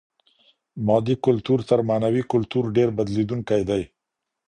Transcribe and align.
مادي 0.85 1.15
کلتور 1.25 1.59
تر 1.69 1.79
معنوي 1.89 2.23
کلتور 2.31 2.63
ډېر 2.75 2.89
بدلېدونکی 2.97 3.61
دی. 3.69 3.83